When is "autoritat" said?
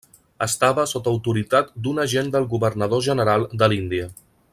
1.15-1.69